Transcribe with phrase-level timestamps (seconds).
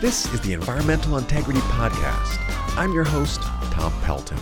[0.00, 2.38] This is the Environmental Integrity Podcast.
[2.76, 3.40] I'm your host,
[3.72, 4.36] Tom Pelton.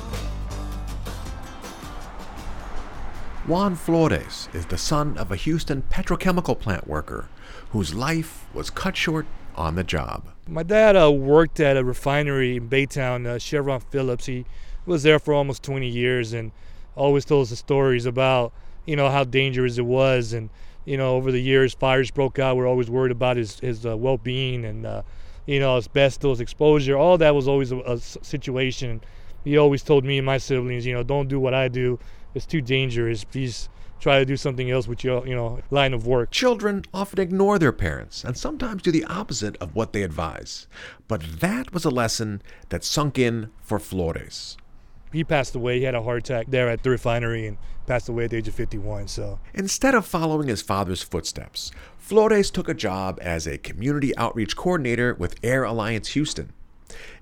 [3.46, 7.30] Juan Flores is the son of a Houston petrochemical plant worker
[7.70, 9.25] whose life was cut short
[9.55, 10.29] on the job.
[10.46, 14.27] My dad uh, worked at a refinery in Baytown, uh, Chevron Phillips.
[14.27, 14.45] He
[14.84, 16.53] was there for almost 20 years and
[16.96, 18.53] always told us the stories about,
[18.84, 20.34] you know, how dangerous it was.
[20.34, 20.50] And,
[20.87, 22.57] you know, over the years, fires broke out.
[22.57, 25.02] We're always worried about his, his uh, well being and, uh,
[25.45, 26.97] you know, asbestos exposure.
[26.97, 29.02] All that was always a, a situation.
[29.45, 31.98] He always told me and my siblings, you know, don't do what I do.
[32.34, 33.24] It's too dangerous.
[33.24, 33.69] Please
[34.01, 36.30] try to do something else with your, you know, line of work.
[36.30, 40.66] Children often ignore their parents and sometimes do the opposite of what they advise.
[41.09, 44.57] But that was a lesson that sunk in for Flores.
[45.12, 45.78] He passed away.
[45.78, 48.48] He had a heart attack there at the refinery and passed away at the age
[48.48, 49.09] of 51.
[49.09, 54.56] So instead of following his father's footsteps, Flores took a job as a community outreach
[54.56, 56.52] coordinator with Air Alliance Houston.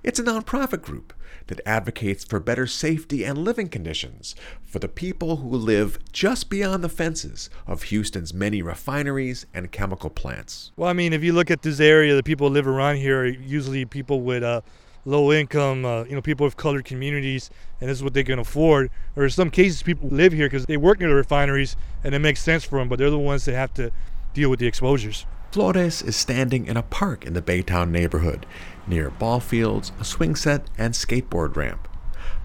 [0.03, 1.13] It's a nonprofit group
[1.47, 6.83] that advocates for better safety and living conditions for the people who live just beyond
[6.83, 10.71] the fences of Houston's many refineries and chemical plants.
[10.75, 13.21] Well, I mean, if you look at this area, the people who live around here
[13.21, 14.61] are usually people with uh,
[15.05, 18.39] low income, uh, you know, people of colored communities, and this is what they can
[18.39, 18.89] afford.
[19.15, 22.19] Or in some cases, people live here because they work near the refineries and it
[22.19, 23.91] makes sense for them, but they're the ones that have to
[24.33, 25.25] deal with the exposures.
[25.51, 28.45] Flores is standing in a park in the Baytown neighborhood,
[28.87, 31.87] near ball fields, a swing set, and skateboard ramp.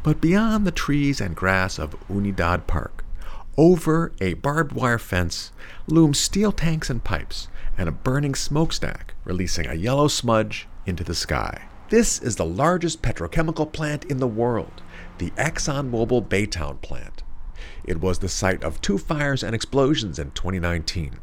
[0.02, 3.04] But beyond the trees and grass of Unidad Park,
[3.56, 5.50] over a barbed wire fence
[5.86, 11.14] loom steel tanks and pipes and a burning smokestack releasing a yellow smudge into the
[11.14, 11.69] sky.
[11.90, 14.80] This is the largest petrochemical plant in the world,
[15.18, 17.24] the ExxonMobil Baytown plant.
[17.82, 21.18] It was the site of two fires and explosions in 2019.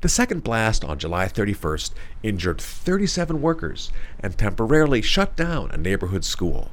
[0.00, 1.92] The second blast on July 31st
[2.24, 6.72] injured 37 workers and temporarily shut down a neighborhood school.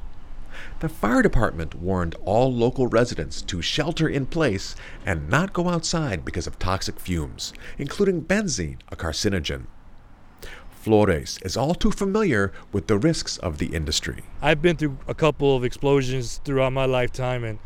[0.80, 4.74] The fire department warned all local residents to shelter in place
[5.06, 9.66] and not go outside because of toxic fumes, including benzene, a carcinogen.
[10.84, 14.22] Flores is all too familiar with the risks of the industry.
[14.42, 17.58] I've been through a couple of explosions throughout my lifetime and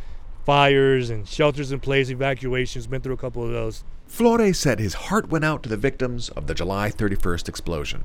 [0.47, 3.83] fires and shelters in place, evacuations, been through a couple of those.
[4.07, 8.05] Flores said his heart went out to the victims of the July 31st explosion.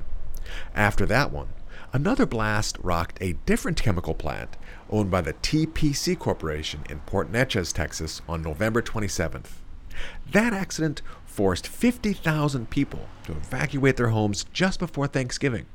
[0.73, 1.49] After that one,
[1.93, 4.57] another blast rocked a different chemical plant
[4.89, 9.59] owned by the TPC Corporation in Port Neches, Texas on November 27th.
[10.31, 11.03] That accident
[11.33, 15.65] forced 50,000 people to evacuate their homes just before Thanksgiving.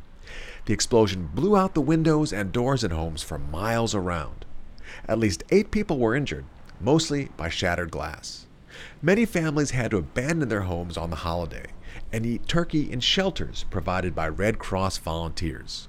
[0.67, 4.45] The explosion blew out the windows and doors in homes for miles around.
[5.09, 6.45] At least eight people were injured,
[6.81, 8.47] mostly by shattered glass.
[9.03, 11.67] Many families had to abandon their homes on the holiday
[12.13, 15.89] and eat turkey in shelters provided by Red Cross volunteers.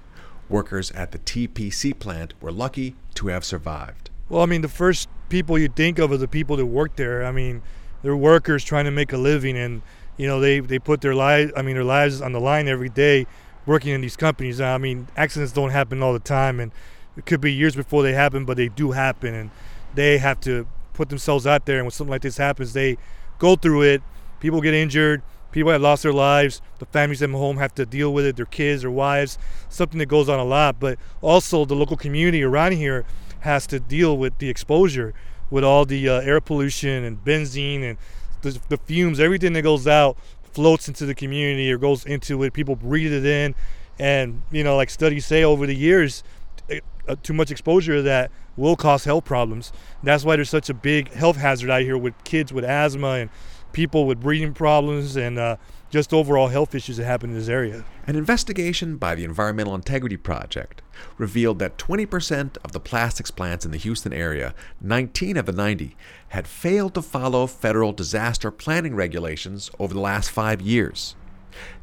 [0.50, 4.10] Workers at the TPC plant were lucky to have survived.
[4.30, 7.24] Well, I mean, the first people you think of are the people that work there.
[7.24, 7.62] I mean,
[8.02, 9.82] they're workers trying to make a living, and
[10.18, 12.90] you know they they put their lives, I mean, their lives on the line every
[12.90, 13.28] day,
[13.66, 14.62] working in these companies.
[14.62, 16.72] I mean, accidents don't happen all the time, and
[17.18, 19.52] it could be years before they happen, but they do happen, and
[19.94, 21.78] they have to put themselves out there.
[21.78, 22.98] And when something like this happens, they
[23.38, 24.02] go through it.
[24.40, 25.22] People get injured.
[25.52, 26.62] People have lost their lives.
[26.78, 28.36] The families at home have to deal with it.
[28.36, 29.38] Their kids, their wives.
[29.70, 30.80] Something that goes on a lot.
[30.80, 33.06] But also the local community around here
[33.40, 35.14] has to deal with the exposure,
[35.50, 37.98] with all the uh, air pollution and benzene and
[38.42, 39.20] the, the fumes.
[39.20, 40.18] Everything that goes out
[40.54, 42.54] floats into the community or goes into it.
[42.54, 43.56] People breathe it in,
[44.00, 46.24] and you know, like studies say over the years,
[47.08, 49.72] uh, too much exposure to that will cause health problems.
[50.04, 53.30] That's why there's such a big health hazard out here with kids with asthma and
[53.72, 55.58] people with breathing problems and uh,
[55.90, 57.84] just overall health issues that happen in this area.
[58.06, 60.82] An investigation by the Environmental Integrity Project
[61.18, 65.96] revealed that 20% of the plastics plants in the Houston area, 19 of the 90,
[66.30, 71.16] had failed to follow federal disaster planning regulations over the last five years.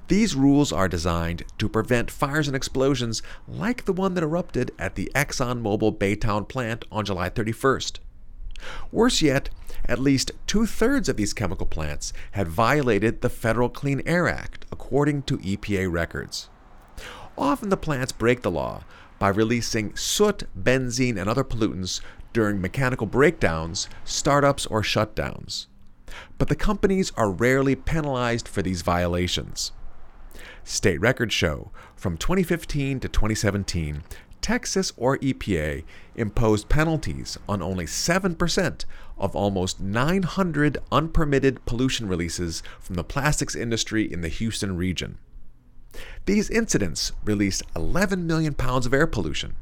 [0.08, 4.94] These rules are designed to prevent fires and explosions like the one that erupted at
[4.94, 7.98] the ExxonMobil Baytown plant on July 31st.
[8.92, 9.50] Worse yet,
[9.84, 14.66] at least two thirds of these chemical plants had violated the Federal Clean Air Act,
[14.72, 16.48] according to EPA records.
[17.38, 18.84] Often the plants break the law
[19.18, 22.00] by releasing soot, benzene, and other pollutants
[22.32, 25.66] during mechanical breakdowns, startups, or shutdowns.
[26.38, 29.72] But the companies are rarely penalized for these violations.
[30.64, 34.02] State records show from 2015 to 2017,
[34.46, 35.82] Texas or EPA
[36.14, 38.84] imposed penalties on only 7%
[39.18, 45.18] of almost 900 unpermitted pollution releases from the plastics industry in the Houston region.
[46.26, 49.56] These incidents released 11 million pounds of air pollution,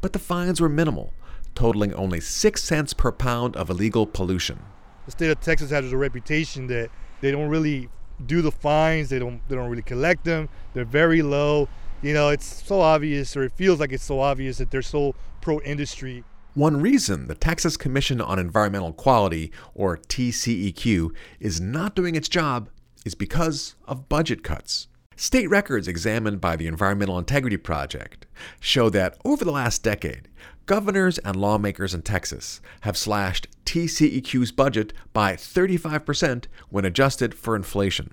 [0.00, 1.12] but the fines were minimal,
[1.56, 4.60] totaling only 6 cents per pound of illegal pollution.
[5.06, 6.90] The state of Texas has a reputation that
[7.22, 7.88] they don't really
[8.24, 10.48] do the fines, they don't they don't really collect them.
[10.74, 11.68] They're very low.
[12.02, 15.14] You know, it's so obvious or it feels like it's so obvious that they're so
[15.40, 16.24] pro industry.
[16.54, 22.68] One reason the Texas Commission on Environmental Quality, or TCEQ, is not doing its job
[23.04, 24.88] is because of budget cuts.
[25.14, 28.26] State records examined by the Environmental Integrity Project
[28.58, 30.28] show that over the last decade,
[30.66, 38.12] governors and lawmakers in Texas have slashed TCEQ's budget by 35% when adjusted for inflation.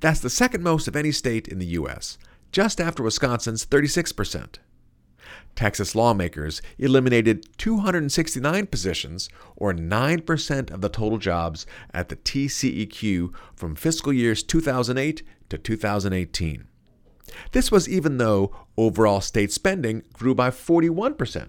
[0.00, 2.18] That's the second most of any state in the U.S.,
[2.52, 4.56] just after Wisconsin's 36%.
[5.54, 13.74] Texas lawmakers eliminated 269 positions, or 9% of the total jobs, at the TCEQ from
[13.74, 16.66] fiscal years 2008 to 2018.
[17.52, 21.48] This was even though overall state spending grew by 41%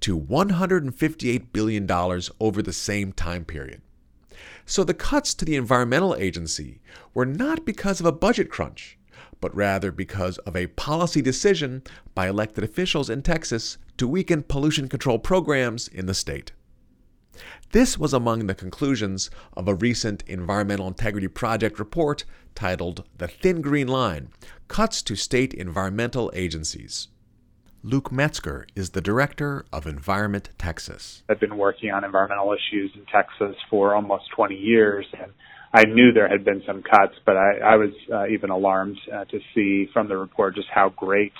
[0.00, 1.90] to $158 billion
[2.40, 3.82] over the same time period.
[4.64, 6.80] So the cuts to the Environmental Agency
[7.14, 8.97] were not because of a budget crunch,
[9.40, 11.82] but rather because of a policy decision
[12.14, 16.52] by elected officials in Texas to weaken pollution control programs in the state.
[17.72, 22.24] This was among the conclusions of a recent Environmental Integrity Project report
[22.54, 24.30] titled The Thin Green Line
[24.68, 27.08] Cuts to State Environmental Agencies.
[27.84, 31.22] Luke Metzger is the director of Environment Texas.
[31.28, 35.30] I've been working on environmental issues in Texas for almost 20 years, and
[35.72, 39.24] I knew there had been some cuts, but I, I was uh, even alarmed uh,
[39.26, 41.32] to see from the report just how great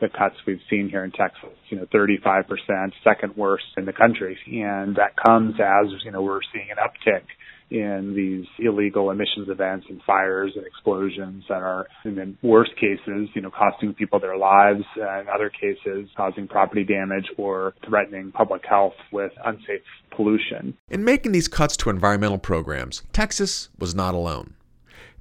[0.00, 1.56] the cuts we've seen here in Texas.
[1.68, 4.38] You know, 35%, second worst in the country.
[4.46, 7.22] And that comes as, you know, we're seeing an uptick
[7.70, 13.42] in these illegal emissions events and fires and explosions that are, in worst cases, you
[13.42, 18.62] know, costing people their lives, uh, in other cases, causing property damage or threatening public
[18.68, 19.82] health with unsafe
[20.14, 20.76] pollution.
[20.90, 24.54] In making these cuts to environmental programs, Texas was not alone.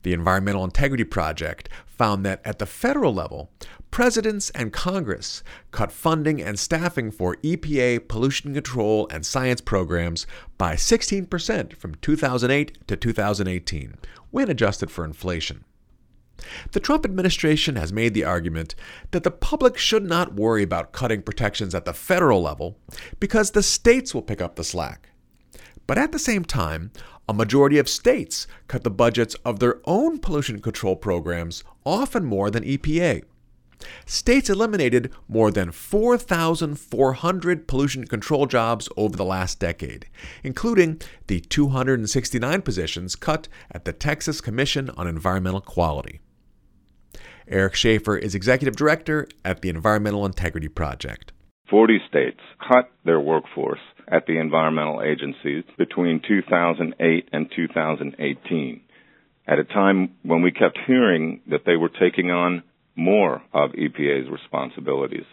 [0.04, 3.51] The Environmental Integrity Project found that at the federal level,
[3.92, 10.27] presidents and Congress cut funding and staffing for EPA pollution control and science programs
[10.57, 13.95] by 16% from 2008 to 2018,
[14.31, 15.63] when adjusted for inflation.
[16.74, 18.75] The Trump administration has made the argument
[19.12, 22.77] that the public should not worry about cutting protections at the federal level
[23.19, 25.09] because the states will pick up the slack.
[25.88, 26.91] But at the same time,
[27.27, 32.51] a majority of states cut the budgets of their own pollution control programs often more
[32.51, 33.24] than EPA.
[34.06, 40.07] States eliminated more than 4,400 pollution control jobs over the last decade,
[40.44, 46.22] including the 269 positions cut at the Texas Commission on Environmental Quality.
[47.48, 51.31] Eric Schaeffer is executive director at the Environmental Integrity Project.
[51.69, 58.81] 40 states cut their workforce at the environmental agencies between 2008 and 2018
[59.47, 62.63] at a time when we kept hearing that they were taking on
[62.95, 65.25] more of EPA's responsibilities.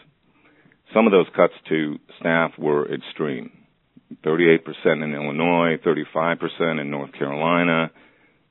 [0.94, 3.50] Some of those cuts to staff were extreme.
[4.24, 4.58] 38%
[5.02, 7.90] in Illinois, 35% in North Carolina,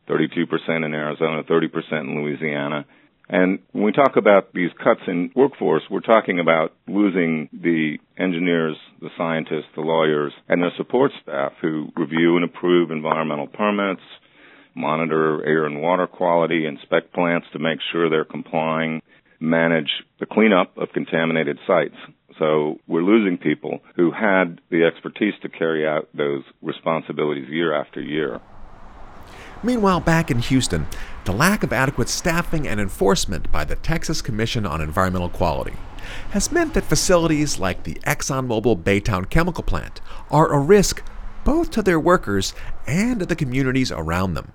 [0.09, 1.65] 32% in Arizona, 30%
[2.01, 2.85] in Louisiana.
[3.31, 8.75] And when we talk about these cuts in workforce, we're talking about losing the engineers,
[8.99, 14.01] the scientists, the lawyers, and their support staff who review and approve environmental permits,
[14.75, 19.01] monitor air and water quality, inspect plants to make sure they're complying,
[19.39, 21.95] manage the cleanup of contaminated sites.
[22.37, 28.01] So we're losing people who had the expertise to carry out those responsibilities year after
[28.01, 28.41] year.
[29.63, 30.87] Meanwhile, back in Houston,
[31.25, 35.73] the lack of adequate staffing and enforcement by the Texas Commission on Environmental Quality
[36.31, 41.03] has meant that facilities like the ExxonMobil Baytown chemical plant are a risk
[41.43, 42.53] both to their workers
[42.87, 44.51] and to the communities around them.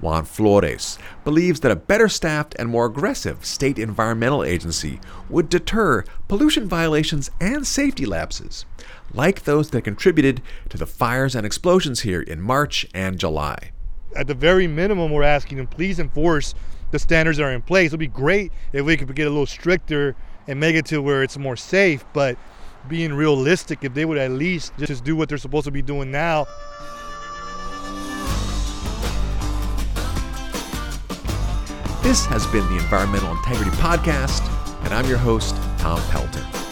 [0.00, 6.04] Juan Flores believes that a better staffed and more aggressive state environmental agency would deter
[6.26, 8.64] pollution violations and safety lapses,
[9.12, 10.40] like those that contributed
[10.70, 13.72] to the fires and explosions here in March and July
[14.16, 16.54] at the very minimum, we're asking them please enforce
[16.90, 17.88] the standards that are in place.
[17.88, 21.22] It'd be great if we could get a little stricter and make it to where
[21.22, 22.04] it's more safe.
[22.12, 22.36] But
[22.88, 26.10] being realistic, if they would at least just do what they're supposed to be doing
[26.10, 26.46] now.
[32.02, 34.42] This has been the Environmental Integrity Podcast,
[34.84, 36.69] and I'm your host, Tom Pelton.